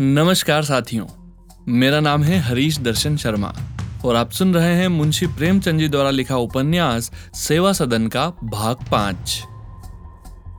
[0.00, 1.06] नमस्कार साथियों,
[1.68, 3.54] मेरा नाम है हरीश दर्शन शर्मा
[4.04, 8.76] और आप सुन रहे हैं मुंशी प्रेमचंद जी द्वारा लिखा उपन्यास सेवा सदन का भाग
[8.92, 9.42] पाँच।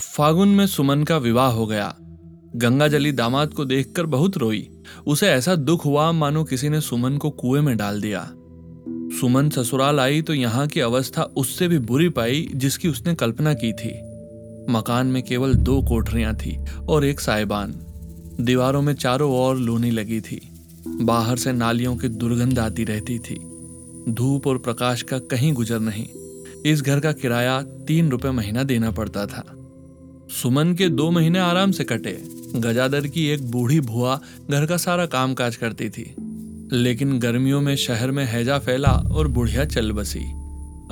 [0.02, 1.96] फागुन में सुमन का विवाह हो गया।
[2.56, 4.70] गंगा जली दामाद को देखकर बहुत रोई।
[5.08, 8.28] उसे ऐसा दुख हुआ, मानो किसी ने सुमन को कुएँ में डाल दिया।
[9.22, 13.74] सुमन ससुराल आई तो यहाँ की अवस्था उससे भी बुरी पाई, जिसकी उसने कल्पना की
[13.74, 14.00] थी।
[14.70, 16.60] मकान में केवल दो कोठरियाँ थी
[16.90, 17.80] और एक साइबान
[18.42, 20.50] दीवारों में चारों ओर लूनी लगी थी।
[20.88, 23.36] बाहर से नालियों की दुर्गंध आती रहती थी।
[24.10, 26.08] धूप और प्रकाश का कहीं गुजर नहीं।
[26.66, 29.54] इस घर का किराया तीन रुपए महीना देना पड़ता था।
[30.30, 32.24] सुमन के दो महीने आराम से कटे।
[32.56, 36.16] गजादर की एक बूढ़ी भुआ घर का सारा काम काज करती थी।
[36.74, 40.24] लेकिन गर्मियों में शहर में हैजा फैला और बुढ़िया चल बसी।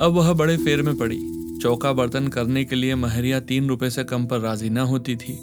[0.00, 1.18] अब वह बड़े फेर में पड़ी।
[1.62, 5.38] चौका बर्तन करने के लिए महरिया तीन रुपए से कम पर राज़ी न होती थी।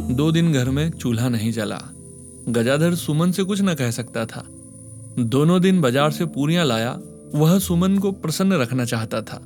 [0.00, 1.80] दो दिन घर में चूल्हा नहीं जला।
[2.48, 4.44] गजाधर सुमन से कुछ न कह सकता था।
[5.18, 6.98] दोनों दिन बाज़ार से पूरियाँ लाया,
[7.34, 9.42] वह सुमन को प्रसन्न रखना चाहता था।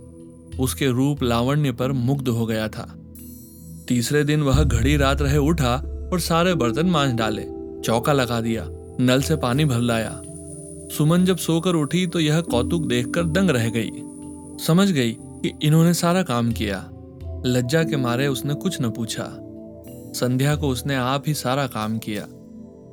[0.61, 2.95] उसके रूप लावण्य पर मुग्ध हो गया था।
[3.89, 5.75] तीसरे दिन वह घड़ी रात रहे उठा
[6.13, 7.45] और सारे बर्तन मांझ डाले,
[7.85, 8.67] चौका लगा दिया,
[9.01, 10.23] नल से पानी भर लाया।
[10.97, 13.91] सुमन जब सोकर उठी तो यह कौतुक देखकर दंग रह गई।
[14.67, 16.91] समझ गई कि इन्होंने सारा काम किया।
[17.47, 19.44] लज्जा के मारे उसने कुछ न पूछा।
[20.15, 22.27] संध्या को उसने आप ही सारा काम किया।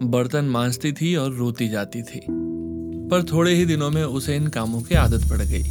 [0.04, 2.22] बर्तन मांजती थी और रोती जाती थी।
[3.12, 5.64] पर थोड़े ही दिनों में उसे इन कामों की आदत पड़ गई।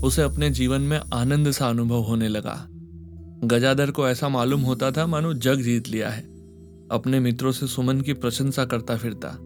[0.00, 2.68] उसे अपने जीवन में आनंद सा अनुभव होने लगा।
[3.44, 6.22] गजादर को ऐसा मालूम होता था मानो जग जीत लिया है।
[6.90, 9.38] अपने मित्रों से सुमन की प्रशंसा करता फिरता,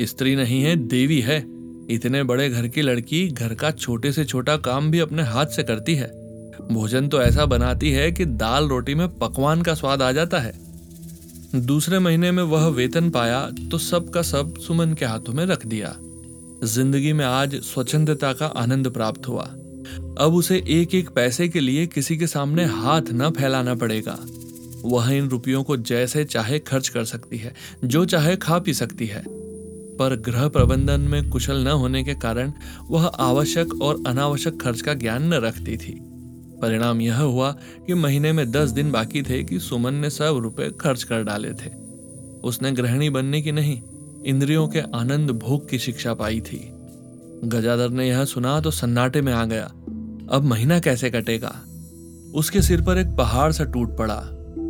[0.00, 1.46] स्त्री नहीं है, देवी है।
[1.90, 5.62] इतने बड़े घर की लड़की घर का छोटे से छोटा काम भी अपने हाथ से
[5.62, 6.08] करती है।
[6.72, 10.65] भोजन तो ऐसा बनाती है कि दाल रोटी में पकवान का स्वाद आ जाता है।
[11.54, 15.66] दूसरे महीने में वह वेतन पाया तो सब का सब सुमन के हाथों में रख
[15.66, 15.94] दिया।
[16.64, 19.44] ज़िंदगी में आज स्वच्छंदता का आनंद प्राप्त हुआ।
[20.18, 24.18] अब उसे एक एक पैसे के लिए किसी के सामने हाथ न फैलाना पड़ेगा।
[24.84, 29.06] वह इन रुपयों को जैसे चाहे खर्च कर सकती है, जो चाहे खा पी सकती
[29.06, 29.24] है।
[29.96, 32.52] पर ग्रह प्रबंधन में कुशल न होने के कारण
[32.90, 36.00] वह आवश्यक और अनावश्यक खर्च का ज्ञान न रखती थी।
[36.62, 37.52] परिणाम यह हुआ
[37.86, 41.50] कि महीने में दस दिन बाकी थे कि सुमन ने सब रुपए खर्च कर डाले
[41.50, 41.70] थे।
[42.44, 43.82] उसने गृहिणी बनने की नहीं,
[44.26, 46.72] इंद्रियों के आनंद भोग की शिक्षा पाई थी।
[47.44, 49.64] गजादर ने यह सुना तो सन्नाटे में आ गया।
[50.30, 51.62] अब महीना कैसे कटेगा?
[52.34, 54.24] उसके सिर पर एक पहाड़ सा टूट पड़ा।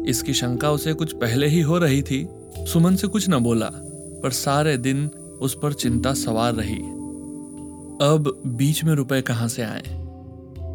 [0.09, 3.71] इसकी शंका उसे कुछ पहले ही हो रही थी। सुमन से कुछ न बोला,
[4.23, 5.07] पर सारे दिन
[5.41, 6.79] उस पर चिंता सवार रही।
[8.03, 10.06] अब बीच में रुपए कहाँ से आए?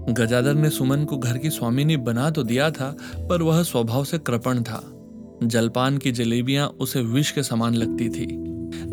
[0.09, 4.17] गजादर ने सुमन को घर की स्वामिनी बना तो दिया था, पर वह स्वभाव से
[4.17, 4.97] कृपण था।
[5.43, 8.27] जलपान की जलेबियाँ उसे विष के समान लगती थी।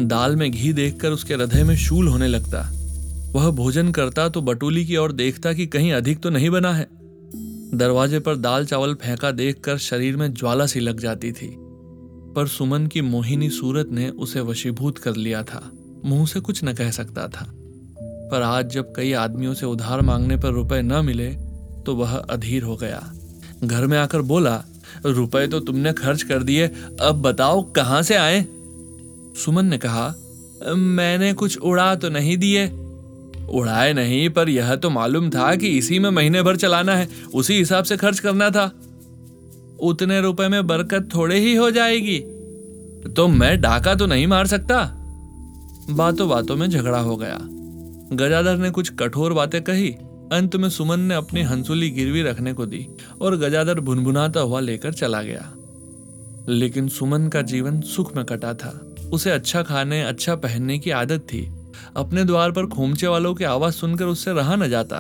[0.05, 2.73] दाल में घी देखकर उसके हृदय में शूल होने लगता।
[3.33, 6.89] वह भोजन करता तो बटूली की ओर देखता कि कहीं अधिक तो नहीं बना है।
[7.75, 11.57] दरवाजे पर दाल चावल फेंका देखकर शरीर में ज्वाला सी लग जाती थी।
[12.37, 15.73] पर सुमन की मोहिनी सूरत ने उसे वशीभूत कर लिया था।
[16.05, 17.55] मुँह से कुछ न कह सकता था।
[18.31, 21.29] पर आज जब कई आदमियों से उधार मांगने पर रुपए न मिले
[21.87, 23.13] तो वह अधीर हो गया।
[23.65, 24.63] घर में आकर बोला,
[25.07, 26.67] रुपए तो तुमने खर्च कर दिए,
[27.01, 28.47] अब बताओ कहाँ से आए?
[29.45, 30.15] सुमन ने कहा,
[30.77, 32.67] मैंने कुछ उड़ा तो नहीं दिए।
[33.49, 37.55] उड़ाए नहीं, पर यह तो मालूम था कि इसी में महीने भर चलाना है, उसी
[37.55, 38.65] हिसाब से खर्च करना था।
[39.81, 42.19] उतने रुपए में बरकत थोड़े ही हो जाएगी।
[43.17, 44.85] तो मैं डाका तो नहीं मार सकता?
[45.91, 47.39] बातों बातों में झगड़ा हो गया।
[48.13, 49.89] गजाधर ने कुछ कठोर बातें कही।
[50.33, 52.89] अंत में सुमन ने अपनी हंसुली गिरवी रखने को दी
[53.23, 55.55] और गजाधर भुनभुनाता हुआ लेकर चला गया।
[56.49, 61.19] लेकिन सुमन का जीवन सुख में कटा था। उसे अच्छा खाने अच्छा पहनने की आदत
[61.19, 61.53] थी।
[61.97, 64.97] अपने द्वार पर खोमचे वालों की आवाज़ सुनकर उससे रहा न जाता।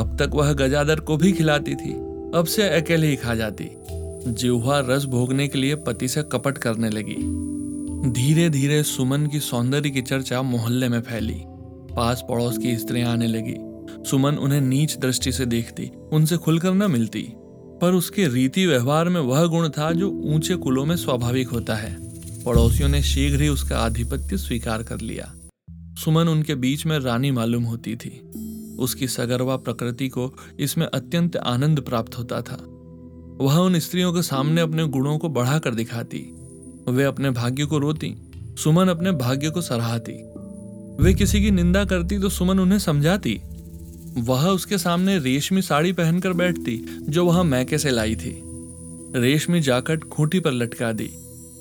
[0.00, 1.92] अब तक वह गजादर को भी खिलाती थी।
[2.34, 3.68] अब से अकेले ही खा जाती।
[4.32, 7.16] जिह्वा रस भोगने के लिए पति से कपट करने लगी।
[8.10, 11.42] धीरे धीरे सुमन की सौंदर्य की चर्चा मोहल्ले में फैली।
[11.96, 13.54] पास पड़ोस की स्त्रियाँ आने लगी।
[14.10, 17.32] सुमन उन्हें नीच दृष्टि से देखती, उनसे खुलकर न मिलती।
[17.82, 21.96] पर उसके रीति व्यवहार में वह गुण था जो ऊँचे कुलों में स्वाभाविक होता है।
[22.44, 25.34] पड़ोसियों ने शीघ्र ही उसका आधिपत्य स्वीकार कर लिया।
[25.70, 28.20] सुमन उनके बीच में रानी मालूम होती थी।
[28.78, 32.56] उसकी सगर्वा प्रकृति को इसमें अत्यंत आनंद प्राप्त होता था।
[33.44, 36.32] वह उन स्त्रियों के सामने अपने गुणों को बढ़ाकर दिखाती।
[36.88, 40.45] वे अपने भाग्य को रोती। सुमन अपने भाग्य को सराहती।
[41.00, 43.40] वे किसी की निंदा करती तो सुमन उन्हें समझाती।
[44.18, 48.42] वह उसके सामने रेशमी साड़ी पहनकर बैठती, जो वह मैके से लाई थी।
[49.14, 51.10] रेशमी जाकट खूंटी पर लटका दी।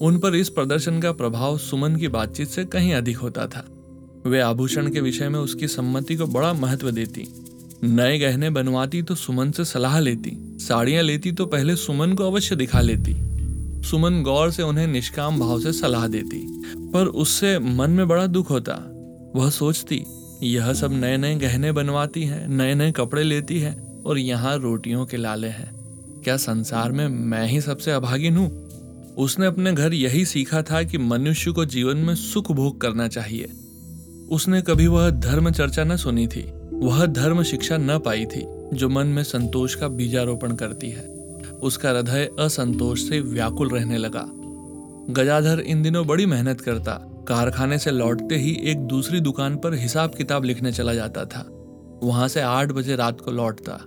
[0.02, 3.68] उन पर इस प्रदर्शन का प्रभाव सुमन की बातचीत से कहीं अधिक होता था।
[4.26, 7.28] वे आभूषण के विषय में उसकी सम्मति को बड़ा महत्व देती।
[7.84, 12.56] नए गहने बनवाती तो सुमन से सलाह लेती। साड़ियाँ लेती तो पहले सुमन को अवश्य
[12.56, 13.16] दिखा लेती।
[13.88, 16.62] सुमन गौर से उन्हें निष्काम भाव से सलाह देती।
[16.94, 18.95] पर उससे मन में बड़ा दुख होता।
[19.36, 20.06] वह सोचती,
[20.44, 25.06] यह सब नए नए गहने बनवाती है नए नए कपड़े लेती है और यहाँ रोटियों
[25.06, 25.76] के लाले हैं।
[26.24, 28.70] क्या संसार में मैं ही सबसे अभागिन हूँ?
[29.16, 33.46] उसने अपने घर यही सीखा था कि मनुष्य को जीवन में सुख भोग करना चाहिए।
[34.30, 38.90] उसने कभी वह धर्म चर्चा न सुनी थी, वह धर्म शिक्षा न पाई थी, जो
[38.90, 41.04] मन में संतोष का बीजारोपण करती है।
[41.62, 44.26] उसका हृदय असंतोष से व्याकुल रहने लगा।
[45.14, 50.16] गजाधर इन दिनों बड़ी मेहनत करता कारखाने से लौटते ही एक दूसरी दुकान पर हिसाब
[50.16, 51.50] किताब लिखने चला जाता था।
[52.04, 53.80] वहाँ से आठ बजे रात को लौटता।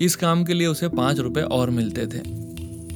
[0.00, 2.46] इस काम के लिए उसे पाँच रुपए और मिलते थे।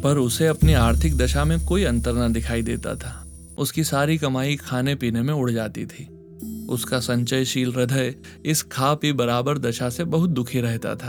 [0.00, 3.26] पर उसे अपनी आर्थिक दशा में कोई अंतर न दिखाई देता था।
[3.58, 6.08] उसकी सारी कमाई खाने पीने में उड़ जाती थी।
[6.68, 11.08] उसका संचयशील हृदय इस खा पी बराबर दशा से बहुत दुखी रहता था।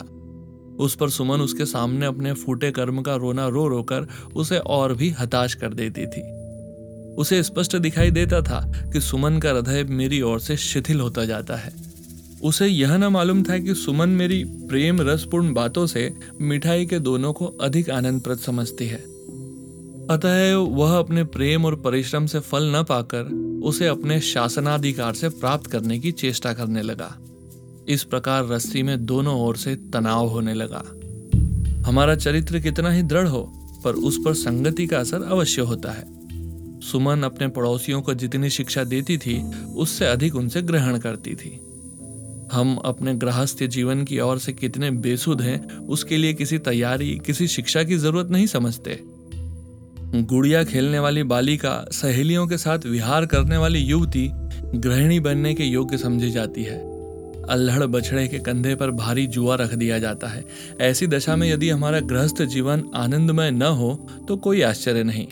[0.80, 5.10] उस पर सुमन उसके सामने अपने फूटे कर्म का रोना रो रोकर उसे और भी
[5.10, 6.41] हताश कर देती थी।
[7.18, 11.56] उसे स्पष्ट दिखाई देता था कि सुमन का हृदय मेरी ओर से शिथिल होता जाता
[11.56, 11.74] है।
[12.44, 17.34] उसे यह न मालूम था कि सुमन मेरी प्रेम रसपूर्ण बातों से मिठाई के दोनों
[17.34, 19.12] को अधिक आनंदप्रद समझती है।
[20.10, 23.24] अतः वह अपने प्रेम और परिश्रम से फल न पाकर
[23.64, 27.18] उसे अपने शासनाधिकार से प्राप्त करने की चेष्टा करने लगा।
[27.88, 30.84] इस प्रकार रस्सी में दोनों ओर से तनाव होने लगा।
[31.90, 33.54] हमारा चरित्र कितना ही दृढ़ हो,
[33.84, 36.21] पर उस पर संगति का असर अवश्य होता है।
[36.84, 39.44] सुमन अपने पड़ोसियों को जितनी शिक्षा देती थी,
[39.76, 41.60] उससे अधिक उनसे ग्रहण करती थी।
[42.52, 47.48] हम अपने गृहस्थ जीवन की ओर से कितने बेसुध हैं, उसके लिए किसी तैयारी, किसी
[47.48, 49.00] शिक्षा की ज़रूरत नहीं समझते।
[50.16, 54.30] गुड़िया खेलने वाली बालिका, सहेलियों के साथ विहार करने वाली युवती,
[54.76, 56.92] गृहिणी बनने के योग्य समझी जाती है।
[57.44, 60.46] अल्हड़ बछड़े के कंधे पर भारी जुआ रख दिया जाता है।
[60.82, 65.28] ऐसी दशा में यदि हमारा गृहस्थ जीवन आनंदमय न हो तो कोई आश्चर्य नहीं।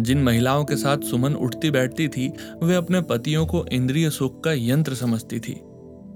[0.00, 4.52] जिन महिलाओं के साथ सुमन उठती बैठती थी, वे अपने पतियों को इंद्रिय सुख का
[4.52, 5.60] यंत्र समझती थी।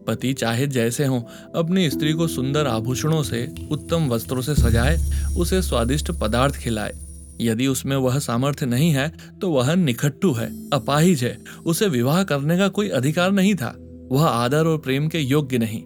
[0.06, 4.98] पति चाहे जैसे हो, अपनी स्त्री को सुंदर आभूषणों से, उत्तम वस्त्रों से सजाए,
[5.36, 6.92] उसे स्वादिष्ट पदार्थ खिलाए।
[7.40, 12.58] यदि उसमें वह सामर्थ्य नहीं है तो वह निखट्टू है, अपाहिज है, उसे विवाह करने
[12.58, 13.76] का कोई अधिकार नहीं था,
[14.12, 15.82] वह आदर और प्रेम के योग्य नहीं।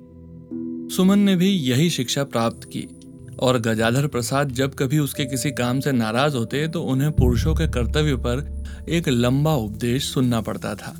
[0.88, 2.88] सुमन ने भी यही शिक्षा प्राप्त की।
[3.40, 7.68] और गजाधर प्रसाद जब कभी उसके किसी काम से नाराज़ होते तो उन्हें पुरुषों के
[7.68, 10.94] कर्तव्य पर एक लंबा उपदेश सुनना पड़ता था।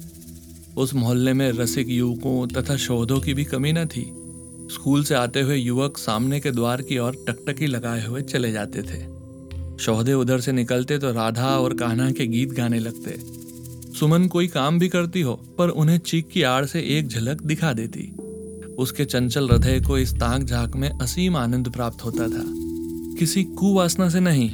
[0.76, 4.04] उस मोहल्ले में रसिक युवकों तथा शोधों की भी कमी न थी।
[4.72, 8.82] स्कूल से आते हुए युवक सामने के द्वार की ओर टकटकी लगाए हुए चले जाते
[8.82, 9.00] थे।
[9.78, 13.18] शोधे उधर से निकलते तो राधा और कान्हा के गीत गाने लगते।
[13.98, 17.72] सुमन कोई काम भी करती हो, पर उन्हें चीख की आड़ से एक झलक दिखा
[17.72, 18.15] देती।
[18.78, 22.44] उसके चंचल हृदय को इस ताक झाक में असीम आनंद प्राप्त होता था।
[23.18, 24.50] किसी कुवासना से नहीं,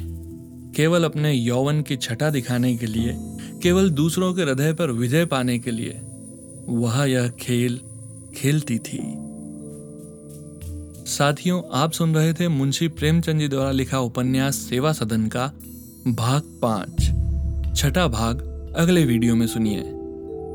[0.71, 3.15] केवल अपने यौवन की छटा दिखाने के लिए,
[3.63, 6.01] केवल दूसरों के हृदय पर विजय पाने के लिए,
[6.69, 7.79] वह यह खेल
[8.35, 8.99] खेलती थी।
[11.05, 15.47] साथियों, आप सुन रहे थे मुंशी प्रेमचंद जी द्वारा लिखा उपन्यास सेवा सदन का
[16.07, 17.09] भाग पाँच।
[17.77, 18.41] छठा भाग
[18.77, 19.81] अगले वीडियो में सुनिए।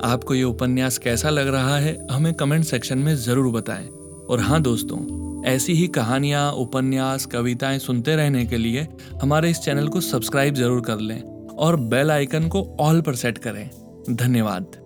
[0.04, 3.87] आपको ये उपन्यास कैसा लग रहा है, हमें कमेंट सेक्शन में ज़रूर बताएँ।
[4.30, 4.99] और हाँ दोस्तों,
[5.44, 8.87] ऐसी ही कहानियाँ, उपन्यास, कविताएँ सुनते रहने के लिए
[9.23, 11.20] हमारे इस चैनल को सब्सक्राइब ज़रूर कर लें
[11.58, 13.68] और बेल आइकन को ऑल पर सेट करें।
[14.11, 14.76] धन्यवाद।